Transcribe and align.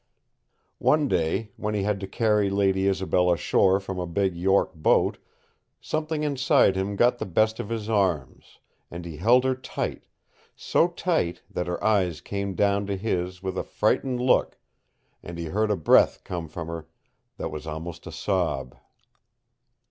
One 0.79 1.07
day, 1.07 1.51
when 1.57 1.75
he 1.75 1.83
had 1.83 1.99
to 1.99 2.07
carry 2.07 2.49
Lady 2.49 2.87
Isobel 2.87 3.31
ashore 3.31 3.79
from 3.79 3.99
a 3.99 4.07
big 4.07 4.35
York 4.35 4.73
boat, 4.73 5.19
something 5.79 6.23
inside 6.23 6.75
him 6.75 6.95
got 6.95 7.19
the 7.19 7.25
best 7.27 7.59
of 7.59 7.69
his 7.69 7.87
arms, 7.87 8.57
and 8.89 9.05
he 9.05 9.17
held 9.17 9.43
her 9.43 9.53
tight 9.53 10.01
so 10.55 10.87
tight 10.87 11.43
that 11.51 11.67
her 11.67 11.77
eyes 11.83 12.19
came 12.19 12.55
down 12.55 12.87
to 12.87 12.97
his 12.97 13.43
with 13.43 13.59
a 13.59 13.63
frightened 13.63 14.19
look, 14.19 14.57
and 15.21 15.37
he 15.37 15.45
heard 15.45 15.69
a 15.69 15.77
breath 15.77 16.23
come 16.23 16.47
from 16.47 16.67
her 16.67 16.87
that 17.37 17.51
was 17.51 17.67
almost 17.67 18.07
a 18.07 18.11
sob. 18.11 18.75